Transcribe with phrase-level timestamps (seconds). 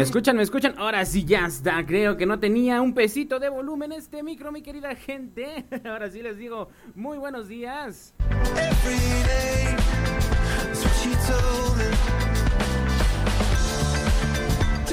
[0.00, 0.34] ¿Me escuchan?
[0.34, 0.74] ¿Me escuchan?
[0.78, 1.84] Ahora sí ya está.
[1.84, 5.66] Creo que no tenía un pesito de volumen este micro, mi querida gente.
[5.84, 8.14] Ahora sí les digo muy buenos días.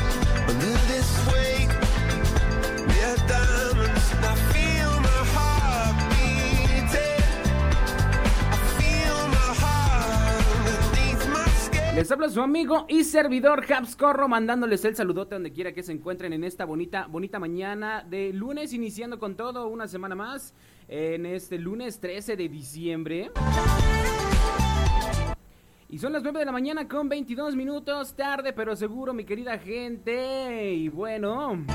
[12.01, 15.93] Les habla su amigo y servidor Habs Corro mandándoles el saludote donde quiera que se
[15.93, 20.55] encuentren en esta bonita, bonita mañana de lunes, iniciando con todo una semana más
[20.89, 23.31] en este lunes 13 de diciembre.
[25.91, 29.59] Y son las 9 de la mañana con 22 minutos tarde, pero seguro, mi querida
[29.59, 30.73] gente.
[30.73, 31.67] Y bueno.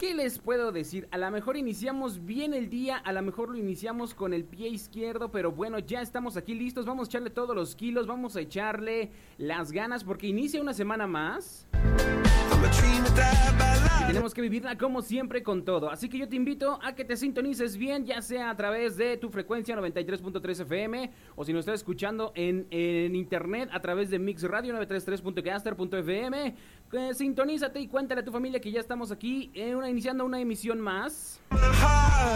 [0.00, 1.06] ¿Qué les puedo decir?
[1.10, 4.68] A lo mejor iniciamos bien el día, a lo mejor lo iniciamos con el pie
[4.68, 8.40] izquierdo, pero bueno, ya estamos aquí listos, vamos a echarle todos los kilos, vamos a
[8.40, 11.66] echarle las ganas porque inicia una semana más.
[14.00, 15.90] Y tenemos que vivirla como siempre con todo.
[15.90, 19.18] Así que yo te invito a que te sintonices bien, ya sea a través de
[19.18, 24.18] tu frecuencia 93.3 FM o si nos estás escuchando en, en internet a través de
[24.18, 26.54] Mix Radio 933.caster.fm.
[26.92, 30.40] Eh, sintonízate y cuéntale a tu familia que ya estamos aquí en una, iniciando una
[30.40, 31.40] emisión más.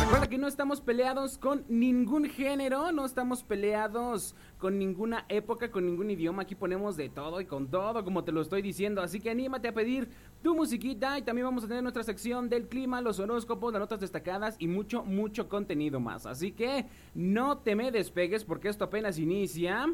[0.06, 5.84] Recuerda que no estamos peleados con ningún género, no estamos peleados con ninguna época, con
[5.84, 6.42] ningún idioma.
[6.42, 9.02] Aquí ponemos de todo y con todo, como te lo estoy diciendo.
[9.02, 10.08] Así que anímate a pedir
[10.44, 13.98] tu musiquita y también vamos a tener nuestra sección del clima, los horóscopos, las notas
[13.98, 16.24] destacadas y mucho, mucho contenido más.
[16.24, 16.86] Así que
[17.16, 19.86] no te me despegues porque esto apenas inicia.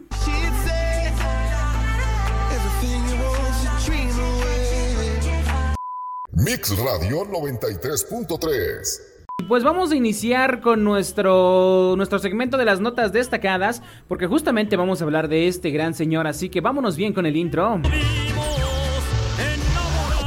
[6.34, 9.12] Mix Radio 93.3
[9.49, 15.01] pues vamos a iniciar con nuestro, nuestro segmento de las notas destacadas, porque justamente vamos
[15.01, 17.81] a hablar de este gran señor, así que vámonos bien con el intro.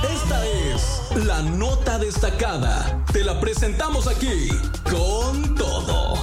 [0.04, 3.04] Esta es la nota destacada.
[3.12, 4.50] Te la presentamos aquí
[4.84, 6.16] con todo.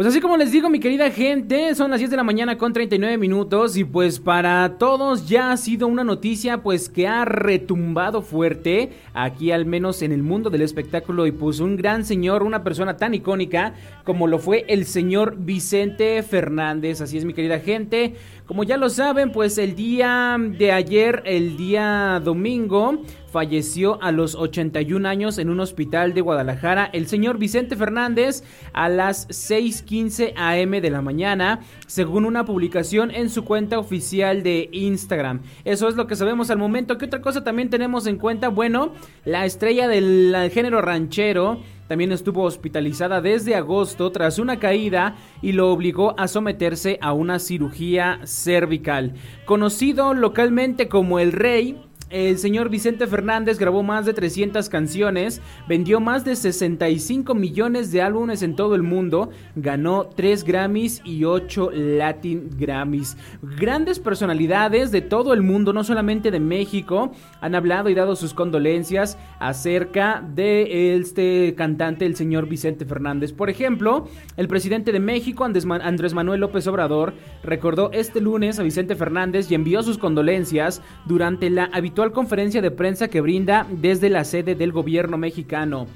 [0.00, 2.72] Pues así como les digo, mi querida gente, son las 10 de la mañana con
[2.72, 8.22] 39 minutos y pues para todos ya ha sido una noticia pues que ha retumbado
[8.22, 12.64] fuerte aquí al menos en el mundo del espectáculo y pues un gran señor, una
[12.64, 13.74] persona tan icónica
[14.04, 17.02] como lo fue el señor Vicente Fernández.
[17.02, 18.14] Así es mi querida gente.
[18.50, 23.00] Como ya lo saben, pues el día de ayer, el día domingo,
[23.30, 28.88] falleció a los 81 años en un hospital de Guadalajara el señor Vicente Fernández a
[28.88, 35.42] las 6:15 am de la mañana, según una publicación en su cuenta oficial de Instagram.
[35.64, 36.98] Eso es lo que sabemos al momento.
[36.98, 38.48] ¿Qué otra cosa también tenemos en cuenta?
[38.48, 38.94] Bueno,
[39.24, 41.60] la estrella del género ranchero
[41.90, 47.40] también estuvo hospitalizada desde agosto tras una caída y lo obligó a someterse a una
[47.40, 49.14] cirugía cervical.
[49.44, 56.00] Conocido localmente como el Rey, El señor Vicente Fernández grabó más de 300 canciones, vendió
[56.00, 61.70] más de 65 millones de álbumes en todo el mundo, ganó 3 Grammys y 8
[61.72, 63.16] Latin Grammys.
[63.42, 68.34] Grandes personalidades de todo el mundo, no solamente de México, han hablado y dado sus
[68.34, 73.32] condolencias acerca de este cantante, el señor Vicente Fernández.
[73.32, 77.14] Por ejemplo, el presidente de México, Andrés Manuel López Obrador,
[77.44, 82.70] recordó este lunes a Vicente Fernández y envió sus condolencias durante la habitual conferencia de
[82.70, 85.86] prensa que brinda desde la sede del gobierno mexicano.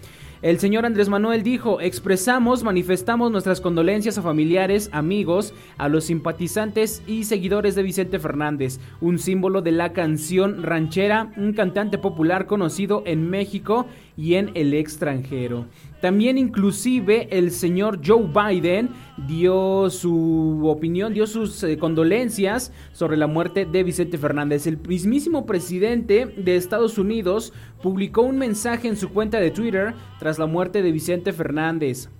[0.44, 7.02] El señor Andrés Manuel dijo, expresamos, manifestamos nuestras condolencias a familiares, amigos, a los simpatizantes
[7.06, 13.02] y seguidores de Vicente Fernández, un símbolo de la canción ranchera, un cantante popular conocido
[13.06, 13.86] en México
[14.18, 15.64] y en el extranjero.
[16.04, 18.90] También inclusive el señor Joe Biden
[19.26, 24.66] dio su opinión, dio sus eh, condolencias sobre la muerte de Vicente Fernández.
[24.66, 30.38] El mismísimo presidente de Estados Unidos publicó un mensaje en su cuenta de Twitter tras
[30.38, 32.10] la muerte de Vicente Fernández.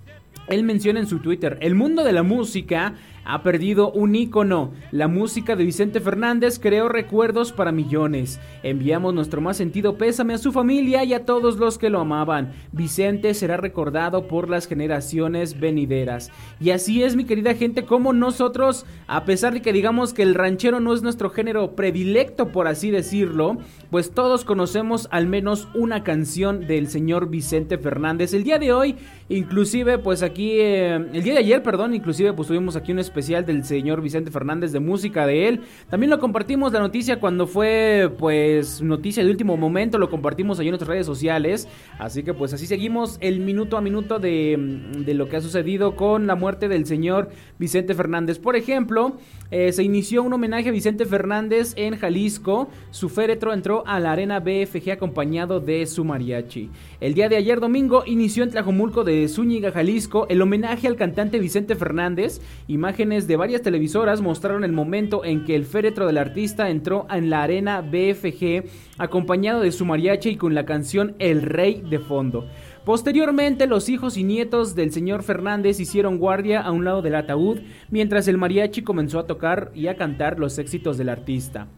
[0.48, 2.94] Él menciona en su Twitter, el mundo de la música
[3.24, 4.72] ha perdido un ícono.
[4.90, 8.40] La música de Vicente Fernández creó recuerdos para millones.
[8.62, 12.52] Enviamos nuestro más sentido pésame a su familia y a todos los que lo amaban.
[12.72, 16.30] Vicente será recordado por las generaciones venideras.
[16.60, 20.34] Y así es, mi querida gente, como nosotros, a pesar de que digamos que el
[20.34, 23.58] ranchero no es nuestro género predilecto, por así decirlo,
[23.90, 28.34] pues todos conocemos al menos una canción del señor Vicente Fernández.
[28.34, 28.96] El día de hoy,
[29.28, 33.46] inclusive, pues aquí, eh, el día de ayer, perdón, inclusive, pues tuvimos aquí un especial
[33.46, 35.60] del señor Vicente Fernández de música de él.
[35.88, 40.66] También lo compartimos la noticia cuando fue pues noticia de último momento, lo compartimos ahí
[40.66, 41.68] en nuestras redes sociales.
[41.98, 44.56] Así que pues así seguimos el minuto a minuto de,
[44.98, 47.28] de lo que ha sucedido con la muerte del señor
[47.58, 48.40] Vicente Fernández.
[48.40, 49.16] Por ejemplo,
[49.50, 52.68] eh, se inició un homenaje a Vicente Fernández en Jalisco.
[52.90, 56.70] Su féretro entró a la arena BFG acompañado de su mariachi.
[57.00, 61.38] El día de ayer domingo inició en Tlajomulco de Zúñiga, Jalisco, el homenaje al cantante
[61.38, 62.40] Vicente Fernández.
[62.66, 67.28] Imagen de varias televisoras mostraron el momento en que el féretro del artista entró en
[67.28, 68.64] la arena BFG
[68.96, 72.48] acompañado de su mariachi y con la canción El Rey de fondo.
[72.86, 77.58] Posteriormente, los hijos y nietos del señor Fernández hicieron guardia a un lado del ataúd
[77.90, 81.68] mientras el mariachi comenzó a tocar y a cantar los éxitos del artista.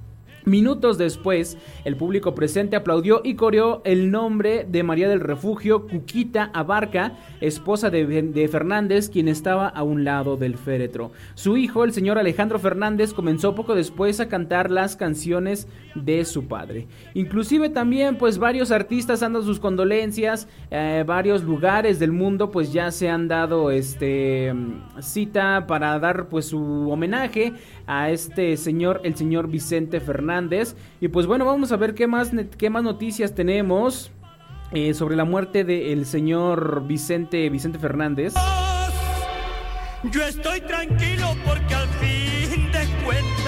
[0.48, 6.52] Minutos después, el público presente aplaudió y coreó el nombre de María del Refugio Cuquita
[6.54, 11.10] Abarca, esposa de, Fernández, quien estaba a un lado del féretro.
[11.34, 15.66] Su hijo, el señor Alejandro Fernández, comenzó poco después a cantar las canciones
[16.04, 16.86] de su padre.
[17.14, 22.72] Inclusive también, pues varios artistas han dado sus condolencias, eh, varios lugares del mundo, pues
[22.72, 24.52] ya se han dado este
[25.00, 27.52] cita para dar pues su homenaje
[27.86, 30.76] a este señor, el señor Vicente Fernández.
[31.00, 34.10] Y pues bueno, vamos a ver qué más, qué más noticias tenemos
[34.72, 38.34] eh, sobre la muerte del señor Vicente, Vicente Fernández.
[40.12, 43.45] Yo estoy tranquilo porque al fin de cuentas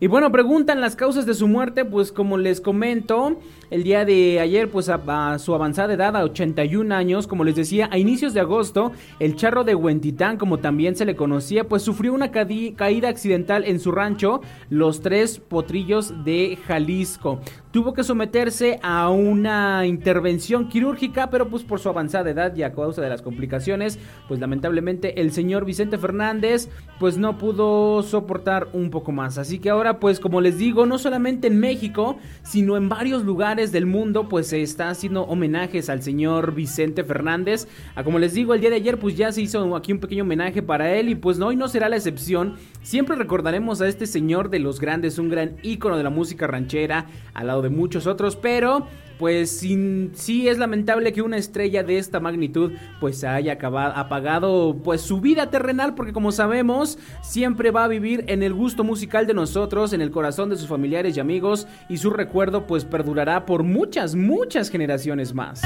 [0.00, 3.40] Y bueno, preguntan las causas de su muerte, pues como les comento,
[3.70, 7.88] el día de ayer, pues a, su avanzada edad, a 81 años, como les decía,
[7.90, 12.14] a inicios de agosto, el charro de Huentitán, como también se le conocía, pues sufrió
[12.14, 14.40] una caída accidental en su rancho,
[14.70, 17.40] Los Tres Potrillos de Jalisco.
[17.72, 22.72] Tuvo que someterse a una intervención quirúrgica, pero pues por su avanzada edad y a
[22.72, 28.90] causa de las complicaciones, pues lamentablemente el señor Vicente Fernández, pues no pudo soportar un
[28.90, 29.36] poco más.
[29.36, 33.72] Así que ahora pues como les digo, no solamente en México, sino en varios lugares
[33.72, 37.66] del mundo, pues se está haciendo homenajes al señor Vicente Fernández.
[37.94, 40.24] A como les digo, el día de ayer, pues ya se hizo aquí un pequeño
[40.24, 42.56] homenaje para él y pues hoy no será la excepción.
[42.82, 47.06] Siempre recordaremos a este señor de los grandes, un gran ícono de la música ranchera,
[47.34, 48.86] al lado de muchos otros, pero
[49.18, 55.00] pues sí es lamentable que una estrella de esta magnitud pues haya acabado, apagado pues
[55.00, 59.34] su vida terrenal porque como sabemos siempre va a vivir en el gusto musical de
[59.34, 63.62] nosotros, en el corazón de sus familiares y amigos y su recuerdo pues perdurará por
[63.62, 65.62] muchas, muchas generaciones más.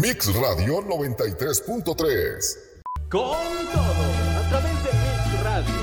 [0.00, 2.58] Mix Radio 93.3.
[3.10, 5.74] Con todo, a través de Mix Radio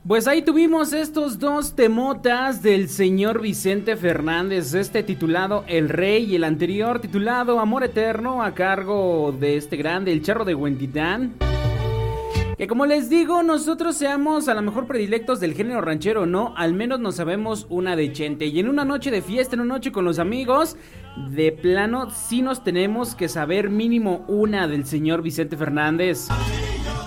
[0.00, 6.24] 93.3 Pues ahí tuvimos estos dos temotas del señor Vicente Fernández, este titulado El Rey
[6.26, 11.34] y el anterior titulado Amor Eterno a cargo de este grande, el charro de Huentitán.
[12.58, 16.54] Que como les digo, nosotros seamos a lo mejor predilectos del género ranchero o no,
[16.56, 18.46] al menos nos sabemos una de Chente.
[18.46, 20.78] Y en una noche de fiesta, en una noche con los amigos,
[21.28, 26.28] de plano sí nos tenemos que saber mínimo una del señor Vicente Fernández.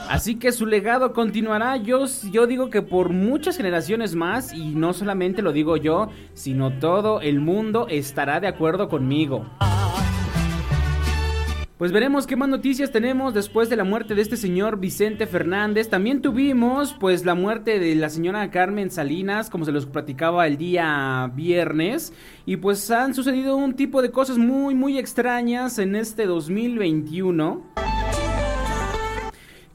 [0.08, 4.94] Así que su legado continuará, yo, yo digo que por muchas generaciones más, y no
[4.94, 9.48] solamente lo digo yo, sino todo el mundo estará de acuerdo conmigo.
[11.80, 15.88] Pues veremos qué más noticias tenemos después de la muerte de este señor Vicente Fernández.
[15.88, 20.58] También tuvimos pues la muerte de la señora Carmen Salinas, como se los platicaba el
[20.58, 22.12] día viernes.
[22.46, 27.89] Y pues han sucedido un tipo de cosas muy muy extrañas en este 2021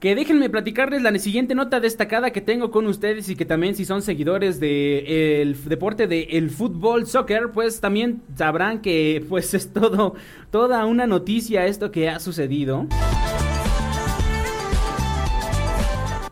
[0.05, 3.87] que déjenme platicarles la siguiente nota destacada que tengo con ustedes y que también si
[3.87, 10.15] son seguidores del deporte del fútbol, soccer, pues también sabrán que pues es todo,
[10.51, 12.87] toda una noticia esto que ha sucedido.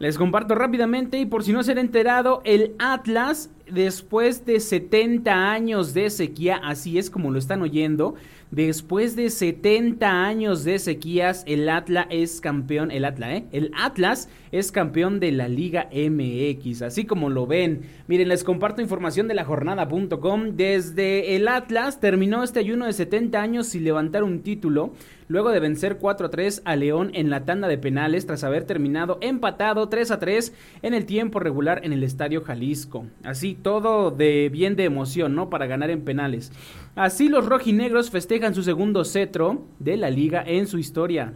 [0.01, 5.51] Les comparto rápidamente y por si no se han enterado, el Atlas después de 70
[5.51, 8.17] años de sequía, así es como lo están oyendo,
[8.53, 13.45] Después de 70 años de sequías, el Atlas es campeón, el Atlas, ¿eh?
[13.51, 17.81] El Atlas es campeón de la Liga MX, así como lo ven.
[18.09, 20.55] Miren, les comparto información de la jornada.com.
[20.55, 24.93] Desde el Atlas terminó este ayuno de 70 años sin levantar un título
[25.29, 28.65] luego de vencer 4 a 3 a León en la tanda de penales tras haber
[28.65, 33.07] terminado empatado 3 a 3 en el tiempo regular en el Estadio Jalisco.
[33.25, 35.49] Así todo de bien de emoción, ¿no?
[35.49, 36.53] Para ganar en penales.
[36.95, 41.35] Así los rojinegros festejan su segundo cetro de la liga en su historia.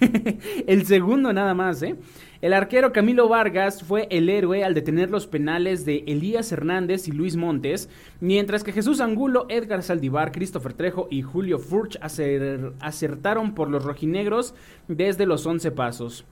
[0.66, 1.96] el segundo nada más, ¿eh?
[2.40, 7.12] El arquero Camilo Vargas fue el héroe al detener los penales de Elías Hernández y
[7.12, 7.88] Luis Montes,
[8.20, 14.54] mientras que Jesús Angulo, Edgar Saldivar, Christopher Trejo y Julio Furch acertaron por los rojinegros
[14.88, 16.24] desde los 11 pasos.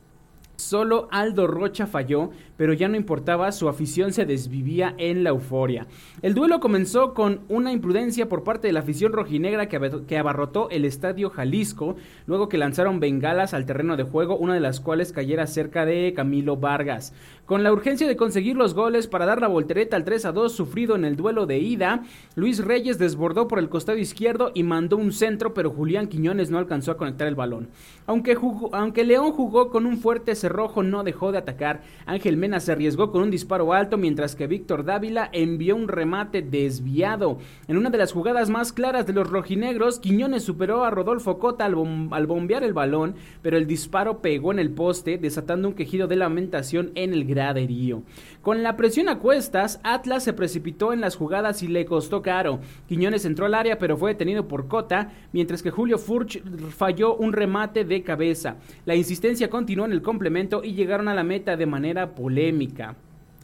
[0.57, 2.31] Solo Aldo Rocha falló,
[2.61, 5.87] pero ya no importaba, su afición se desvivía en la euforia.
[6.21, 10.85] El duelo comenzó con una imprudencia por parte de la afición rojinegra que abarrotó el
[10.85, 15.47] estadio Jalisco, luego que lanzaron bengalas al terreno de juego, una de las cuales cayera
[15.47, 17.15] cerca de Camilo Vargas.
[17.47, 20.53] Con la urgencia de conseguir los goles para dar la voltereta al 3 a 2
[20.53, 22.05] sufrido en el duelo de ida,
[22.37, 26.59] Luis Reyes desbordó por el costado izquierdo y mandó un centro, pero Julián Quiñones no
[26.59, 27.71] alcanzó a conectar el balón.
[28.07, 28.37] Aunque,
[28.71, 31.81] aunque León jugó con un fuerte cerrojo, no dejó de atacar.
[32.07, 37.39] Ángel Se arriesgó con un disparo alto, mientras que Víctor Dávila envió un remate desviado.
[37.69, 41.67] En una de las jugadas más claras de los rojinegros, Quiñones superó a Rodolfo Cota
[41.67, 41.77] al,
[42.11, 46.17] al bombear el balón, pero el disparo pegó en el poste, desatando un quejido de
[46.17, 47.51] lamentación en el gran
[48.43, 52.61] con la presión a cuestas, Atlas se precipitó en las jugadas y le costó caro.
[52.89, 57.35] Quiñones entró al área pero fue detenido por Cota, mientras que Julio Furch falló un
[57.35, 58.57] remate de cabeza.
[58.87, 62.97] La insistencia continuó en el complemento y llegaron a la meta de manera polémica.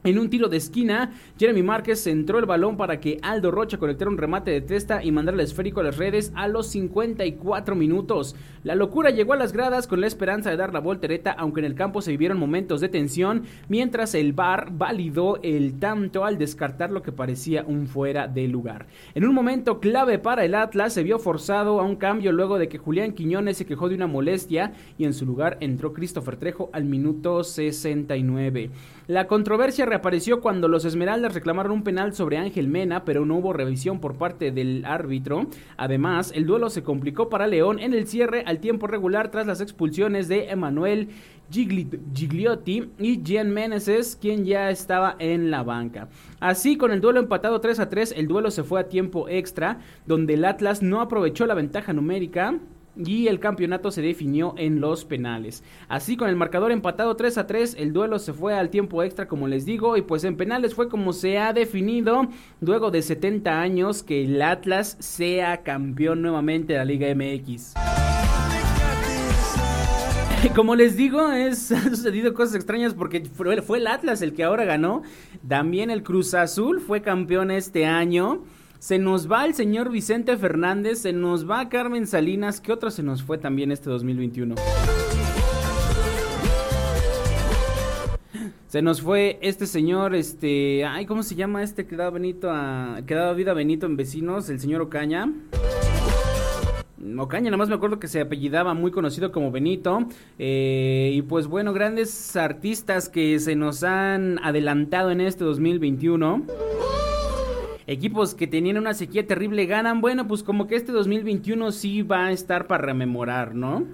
[0.06, 4.08] En un tiro de esquina, Jeremy Márquez centró el balón para que Aldo Rocha conectara
[4.08, 8.36] un remate de testa y mandara el esférico a las redes a los 54 minutos.
[8.62, 11.66] La locura llegó a las gradas con la esperanza de dar la voltereta, aunque en
[11.66, 16.92] el campo se vivieron momentos de tensión, mientras el VAR validó el tanto al descartar
[16.92, 18.86] lo que parecía un fuera de lugar.
[19.16, 22.68] En un momento clave para el Atlas, se vio forzado a un cambio luego de
[22.68, 26.70] que Julián Quiñones se quejó de una molestia y en su lugar entró Christopher Trejo
[26.72, 28.70] al minuto 69.
[29.08, 33.54] La controversia reapareció cuando los Esmeraldas reclamaron un penal sobre Ángel Mena, pero no hubo
[33.54, 35.46] revisión por parte del árbitro.
[35.78, 39.62] Además, el duelo se complicó para León en el cierre al tiempo regular tras las
[39.62, 41.08] expulsiones de Emanuel
[41.50, 46.08] Gigliotti y Gian Meneses, quien ya estaba en la banca.
[46.40, 49.78] Así, con el duelo empatado 3 a 3, el duelo se fue a tiempo extra,
[50.04, 52.58] donde el Atlas no aprovechó la ventaja numérica
[52.96, 55.62] y el campeonato se definió en los penales.
[55.88, 59.28] Así con el marcador empatado 3 a 3, el duelo se fue al tiempo extra
[59.28, 62.28] como les digo y pues en penales fue como se ha definido
[62.60, 67.74] luego de 70 años que el Atlas sea campeón nuevamente de la Liga MX.
[70.54, 74.44] Como les digo, es, han sucedido cosas extrañas porque fue, fue el Atlas el que
[74.44, 75.02] ahora ganó.
[75.46, 78.44] También el Cruz Azul fue campeón este año.
[78.86, 83.02] Se nos va el señor Vicente Fernández, se nos va Carmen Salinas, ¿qué otra se
[83.02, 84.54] nos fue también este 2021?
[88.68, 93.00] Se nos fue este señor, este, ay, ¿cómo se llama este que daba Benito a,
[93.04, 95.32] que daba vida a Benito en vecinos, el señor Ocaña?
[97.18, 100.06] Ocaña, nada más me acuerdo que se apellidaba muy conocido como Benito.
[100.38, 106.44] Eh, y pues bueno, grandes artistas que se nos han adelantado en este 2021.
[107.88, 110.00] Equipos que tenían una sequía terrible ganan.
[110.00, 113.84] Bueno, pues como que este 2021 sí va a estar para rememorar, ¿no?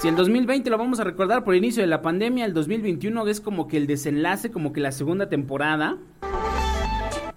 [0.00, 3.26] Si el 2020 lo vamos a recordar por el inicio de la pandemia, el 2021
[3.28, 5.96] es como que el desenlace, como que la segunda temporada.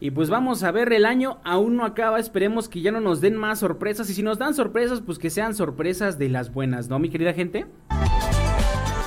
[0.02, 3.22] Y pues vamos a ver, el año aún no acaba, esperemos que ya no nos
[3.22, 4.10] den más sorpresas.
[4.10, 7.32] Y si nos dan sorpresas, pues que sean sorpresas de las buenas, ¿no, mi querida
[7.32, 7.66] gente?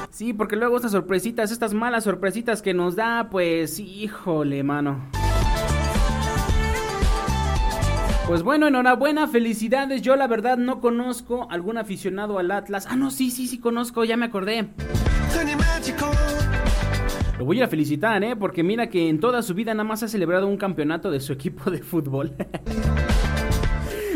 [0.08, 5.21] Sí, porque luego estas sorpresitas, estas malas sorpresitas que nos da, pues híjole, mano.
[8.26, 10.00] Pues bueno, enhorabuena, felicidades.
[10.00, 12.86] Yo la verdad no conozco algún aficionado al Atlas.
[12.88, 14.68] Ah, no, sí, sí, sí conozco, ya me acordé.
[17.38, 18.36] Lo voy a felicitar, ¿eh?
[18.36, 21.32] Porque mira que en toda su vida nada más ha celebrado un campeonato de su
[21.34, 22.32] equipo de fútbol.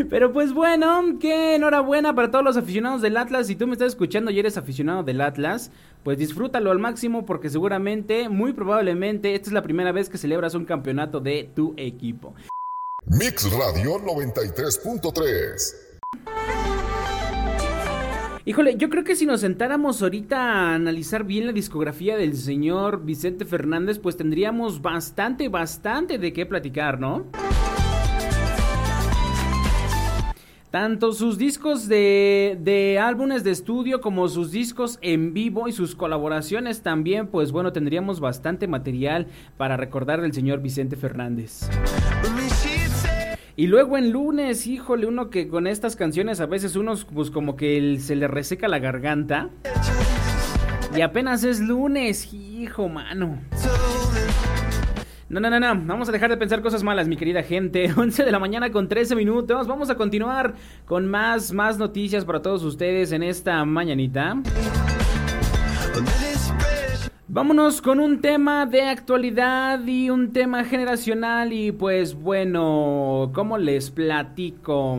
[0.09, 3.49] Pero pues bueno, qué enhorabuena para todos los aficionados del Atlas.
[3.49, 5.73] Si tú me estás escuchando y eres aficionado del Atlas,
[6.05, 10.55] pues disfrútalo al máximo porque seguramente, muy probablemente, esta es la primera vez que celebras
[10.55, 12.35] un campeonato de tu equipo.
[13.09, 15.75] Mix Radio 93.3
[18.45, 23.05] Híjole, yo creo que si nos sentáramos ahorita a analizar bien la discografía del señor
[23.05, 27.27] Vicente Fernández, pues tendríamos bastante, bastante de qué platicar, ¿no?
[30.73, 35.95] Tanto sus discos de, de, álbumes de estudio como sus discos en vivo y sus
[35.95, 41.69] colaboraciones también, pues bueno, tendríamos bastante material para recordar del señor Vicente Fernández.
[43.59, 47.57] Y luego en lunes, híjole, uno que con estas canciones a veces uno pues como
[47.57, 49.49] que se le reseca la garganta.
[50.95, 53.39] Y apenas es lunes, hijo, mano.
[55.31, 57.91] No, no, no, no, vamos a dejar de pensar cosas malas, mi querida gente.
[57.97, 59.67] 11 de la mañana con 13 minutos.
[59.67, 64.37] Vamos a continuar con más, más noticias para todos ustedes en esta mañanita.
[67.37, 73.91] Vámonos con un tema de actualidad y un tema generacional y pues bueno, ¿cómo les
[73.91, 74.99] platico?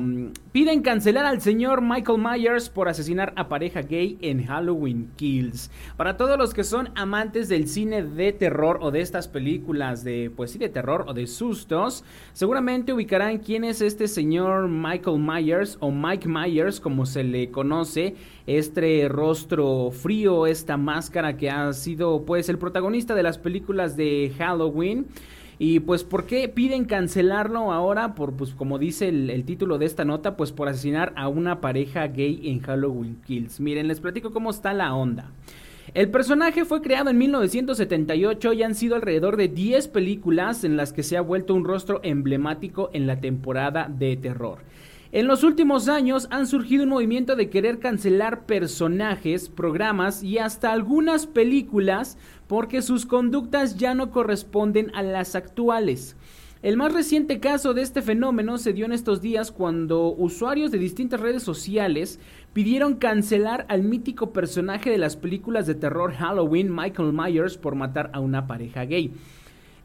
[0.52, 5.72] Piden cancelar al señor Michael Myers por asesinar a pareja gay en Halloween Kills.
[5.98, 10.32] Para todos los que son amantes del cine de terror o de estas películas de,
[10.36, 12.04] pues sí, de terror o de sustos,
[12.34, 18.16] seguramente ubicarán quién es este señor Michael Myers o Mike Myers como se le conoce,
[18.48, 24.34] este rostro frío, esta máscara que ha sido pues el protagonista de las películas de
[24.38, 25.06] Halloween.
[25.60, 28.14] Y pues, ¿por qué piden cancelarlo ahora?
[28.14, 32.08] Por, pues, como dice el, título de esta nota, pues por asesinar a una pareja
[32.08, 33.60] gay en Halloween Kills.
[33.60, 35.32] Miren, les platico cómo está la onda.
[35.94, 40.94] El personaje fue creado en 1978 y han sido alrededor de 10 películas en las
[40.94, 44.60] que se ha vuelto un rostro emblemático en la temporada de terror.
[45.18, 50.72] En los últimos años han surgido un movimiento de querer cancelar personajes, programas y hasta
[50.72, 56.16] algunas películas porque sus conductas ya no corresponden a las actuales.
[56.62, 60.78] El más reciente caso de este fenómeno se dio en estos días cuando usuarios de
[60.78, 62.20] distintas redes sociales
[62.54, 68.12] pidieron cancelar al mítico personaje de las películas de terror Halloween, Michael Myers, por matar
[68.14, 69.12] a una pareja gay.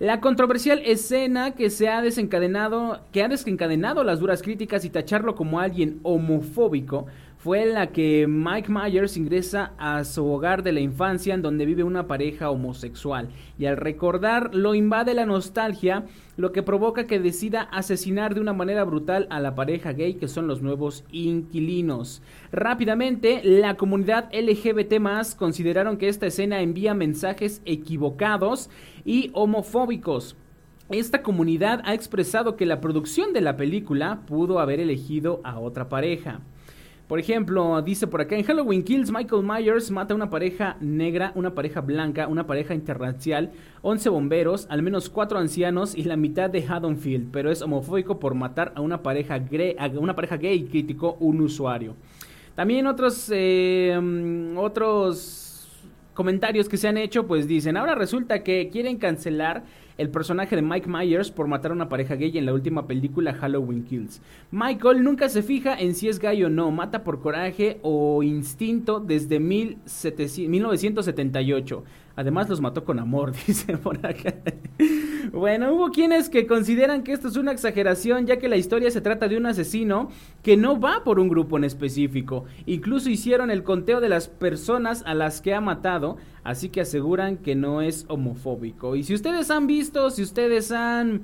[0.02, 5.36] La controversial escena que se ha desencadenado, que ha desencadenado las duras críticas y tacharlo
[5.36, 7.06] como alguien homofóbico,
[7.42, 11.82] fue la que Mike Myers ingresa a su hogar de la infancia en donde vive
[11.82, 16.04] una pareja homosexual y al recordar lo invade la nostalgia,
[16.36, 20.28] lo que provoca que decida asesinar de una manera brutal a la pareja gay que
[20.28, 22.22] son los nuevos inquilinos.
[22.52, 25.02] Rápidamente, la comunidad LGBT
[25.36, 28.70] consideraron que esta escena envía mensajes equivocados
[29.04, 30.36] y homofóbicos.
[30.90, 35.88] Esta comunidad ha expresado que la producción de la película pudo haber elegido a otra
[35.88, 36.40] pareja.
[37.12, 41.30] Por ejemplo, dice por acá, en Halloween Kills, Michael Myers mata a una pareja negra,
[41.34, 46.48] una pareja blanca, una pareja interracial, 11 bomberos, al menos 4 ancianos y la mitad
[46.48, 49.34] de Haddonfield, pero es homofóbico por matar a una pareja,
[49.78, 51.96] a una pareja gay, criticó un usuario.
[52.54, 55.41] También otros, eh, mm, otros
[56.14, 59.64] comentarios que se han hecho, pues dicen, ahora resulta que quieren cancelar
[59.98, 63.34] el personaje de Mike Myers por matar a una pareja gay en la última película
[63.34, 64.20] Halloween Kills.
[64.50, 69.00] Michael nunca se fija en si es gay o no, mata por coraje o instinto
[69.00, 71.84] desde 1978.
[72.16, 74.34] Además los mató con amor, dice por acá.
[75.32, 79.00] Bueno, hubo quienes que consideran que esto es una exageración, ya que la historia se
[79.00, 80.10] trata de un asesino
[80.42, 82.44] que no va por un grupo en específico.
[82.66, 87.38] Incluso hicieron el conteo de las personas a las que ha matado, así que aseguran
[87.38, 88.94] que no es homofóbico.
[88.94, 91.22] Y si ustedes han visto, si ustedes han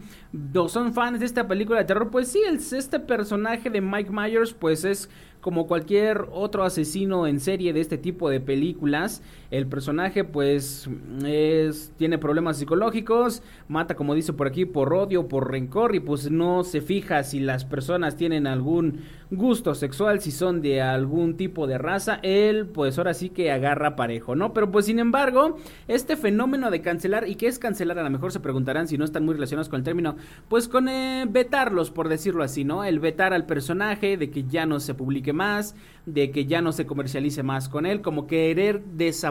[0.55, 4.55] o son fans de esta película de terror, pues sí, este personaje de Mike Myers
[4.55, 10.25] pues es como cualquier otro asesino en serie de este tipo de películas, el personaje
[10.25, 10.89] pues
[11.25, 16.31] es, tiene problemas psicológicos, mata como dice por aquí por odio, por rencor y pues
[16.31, 21.67] no se fija si las personas tienen algún gusto sexual, si son de algún tipo
[21.67, 24.53] de raza, él pues ahora sí que agarra parejo, ¿no?
[24.53, 25.57] Pero pues sin embargo,
[25.87, 27.99] este fenómeno de cancelar, ¿y qué es cancelar?
[27.99, 30.17] A lo mejor se preguntarán si no están muy relacionados con el término,
[30.49, 32.85] pues con eh, vetarlos, por decirlo así, ¿no?
[32.85, 35.75] El vetar al personaje, de que ya no se publique más,
[36.07, 38.83] de que ya no se comercialice más con él, como querer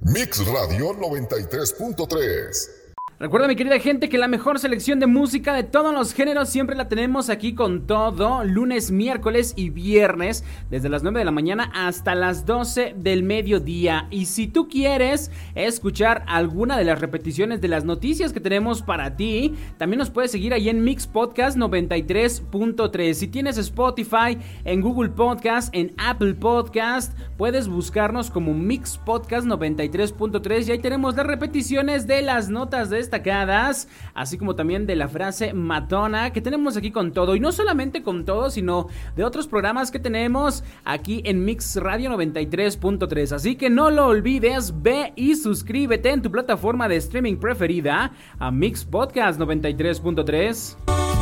[0.00, 2.83] Mix Radio 93.3
[3.20, 6.74] Recuerda mi querida gente que la mejor selección de música de todos los géneros siempre
[6.74, 11.70] la tenemos aquí con todo, lunes, miércoles y viernes, desde las 9 de la mañana
[11.72, 14.08] hasta las 12 del mediodía.
[14.10, 19.14] Y si tú quieres escuchar alguna de las repeticiones de las noticias que tenemos para
[19.14, 23.14] ti, también nos puedes seguir ahí en Mix Podcast 93.3.
[23.14, 30.66] Si tienes Spotify, en Google Podcast, en Apple Podcast, puedes buscarnos como Mix Podcast 93.3
[30.66, 35.08] y ahí tenemos las repeticiones de las notas de destacadas, así como también de la
[35.08, 37.36] frase matona que tenemos aquí con todo.
[37.36, 42.10] Y no solamente con todo, sino de otros programas que tenemos aquí en Mix Radio
[42.10, 43.32] 93.3.
[43.32, 48.50] Así que no lo olvides, ve y suscríbete en tu plataforma de streaming preferida a
[48.50, 51.13] Mix Podcast 93.3.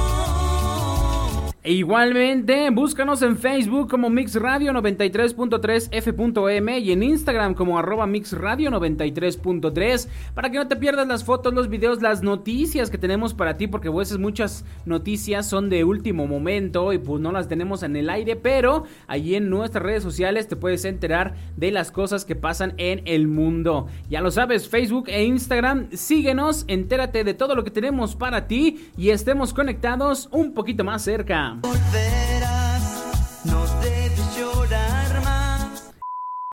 [1.65, 8.05] E igualmente, búscanos en Facebook como Mix Radio 93.3 F.M y en Instagram como arroba
[8.05, 12.99] Mix Radio 93.3 para que no te pierdas las fotos, los videos, las noticias que
[12.99, 17.31] tenemos para ti, porque a veces muchas noticias son de último momento y pues no
[17.31, 21.71] las tenemos en el aire, pero allí en nuestras redes sociales te puedes enterar de
[21.71, 23.87] las cosas que pasan en el mundo.
[24.11, 28.91] Ya lo sabes, Facebook e Instagram, síguenos, entérate de todo lo que tenemos para ti
[28.97, 31.52] y estemos conectados un poquito más cerca.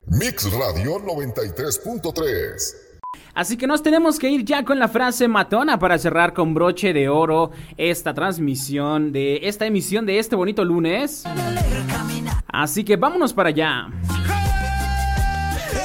[0.06, 2.90] Mix Radio 93.3
[3.34, 6.92] Así que nos tenemos que ir ya con la frase matona para cerrar con broche
[6.92, 11.24] de oro esta transmisión de esta emisión de este bonito lunes.
[12.48, 13.88] Así que vámonos para allá.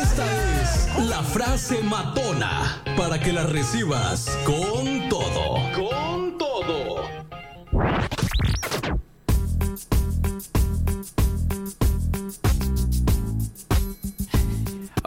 [0.02, 0.26] Esta
[0.62, 5.85] es la frase matona para que la recibas con todo.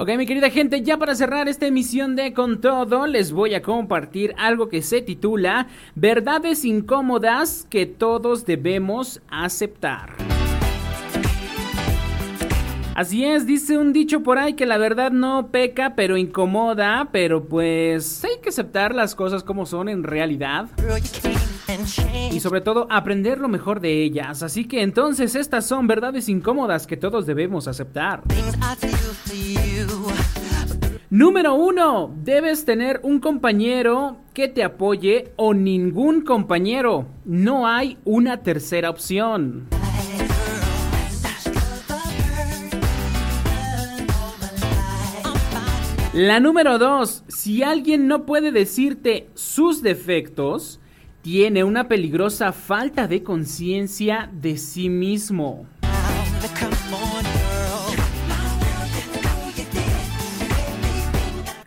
[0.00, 3.62] Ok, mi querida gente, ya para cerrar esta emisión de Con Todo, les voy a
[3.62, 10.10] compartir algo que se titula Verdades incómodas que todos debemos aceptar.
[12.94, 17.46] Así es, dice un dicho por ahí que la verdad no peca, pero incomoda, pero
[17.48, 20.68] pues hay que aceptar las cosas como son en realidad
[22.30, 24.42] y sobre todo aprender lo mejor de ellas.
[24.42, 28.22] Así que entonces estas son verdades incómodas que todos debemos aceptar.
[31.10, 37.06] Número uno, debes tener un compañero que te apoye o ningún compañero.
[37.24, 39.68] No hay una tercera opción.
[46.12, 50.80] La número dos, si alguien no puede decirte sus defectos,
[51.30, 55.66] tiene una peligrosa falta de conciencia de sí mismo.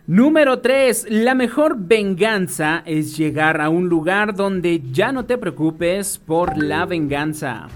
[0.08, 1.06] Número 3.
[1.10, 6.84] La mejor venganza es llegar a un lugar donde ya no te preocupes por la
[6.84, 7.68] venganza.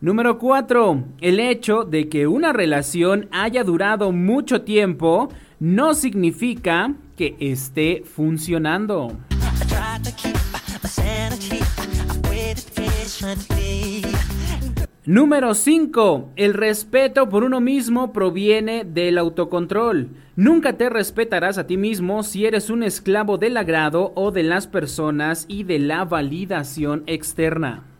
[0.00, 1.04] Número 4.
[1.20, 5.28] El hecho de que una relación haya durado mucho tiempo
[5.62, 9.16] no significa que esté funcionando.
[15.06, 16.30] Número 5.
[16.34, 20.08] El respeto por uno mismo proviene del autocontrol.
[20.34, 24.66] Nunca te respetarás a ti mismo si eres un esclavo del agrado o de las
[24.66, 27.91] personas y de la validación externa.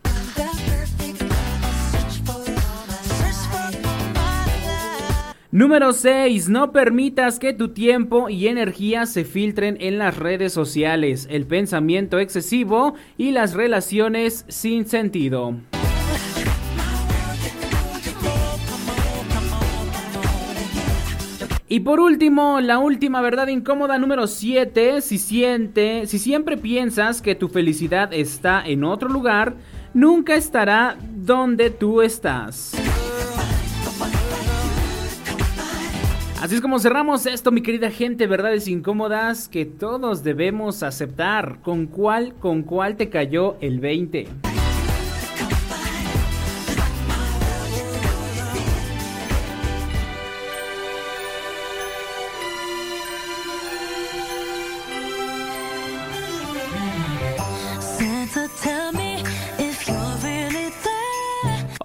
[5.53, 6.49] Número 6.
[6.49, 12.17] No permitas que tu tiempo y energía se filtren en las redes sociales, el pensamiento
[12.17, 15.53] excesivo y las relaciones sin sentido.
[21.67, 27.35] Y por último, la última verdad incómoda número 7, si siente, si siempre piensas que
[27.35, 29.53] tu felicidad está en otro lugar,
[29.93, 32.73] nunca estará donde tú estás.
[36.43, 41.61] Así es como cerramos esto, mi querida gente, verdades incómodas que todos debemos aceptar.
[41.61, 44.27] ¿Con cuál, con cuál te cayó el 20?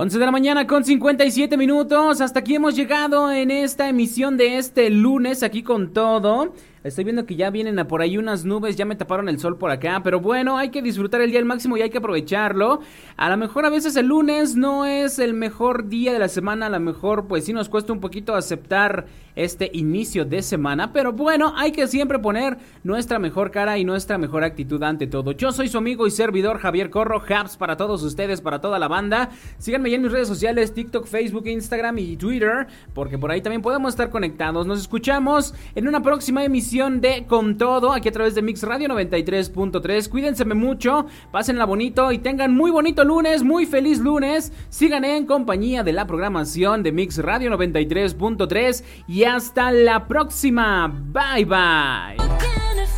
[0.00, 2.20] 11 de la mañana con 57 minutos.
[2.20, 6.54] Hasta aquí hemos llegado en esta emisión de este lunes, aquí con todo.
[6.84, 9.58] Estoy viendo que ya vienen a por ahí unas nubes, ya me taparon el sol
[9.58, 12.80] por acá, pero bueno, hay que disfrutar el día al máximo y hay que aprovecharlo.
[13.16, 16.66] A lo mejor a veces el lunes no es el mejor día de la semana,
[16.66, 21.12] a lo mejor pues sí nos cuesta un poquito aceptar este inicio de semana, pero
[21.12, 25.32] bueno, hay que siempre poner nuestra mejor cara y nuestra mejor actitud ante todo.
[25.32, 28.88] Yo soy su amigo y servidor Javier Corro, Habs para todos ustedes, para toda la
[28.88, 29.30] banda.
[29.58, 33.62] Síganme ya en mis redes sociales, TikTok, Facebook, Instagram y Twitter, porque por ahí también
[33.62, 34.66] podemos estar conectados.
[34.66, 38.88] Nos escuchamos en una próxima emisión de Con Todo, aquí a través de Mix Radio
[38.88, 40.08] 93.3.
[40.10, 44.52] Cuídense mucho, pásenla bonito y tengan muy bonito lunes, muy feliz lunes.
[44.68, 50.88] Sigan en compañía de la programación de Mix Radio 93.3 y hasta la próxima.
[50.88, 52.97] Bye bye.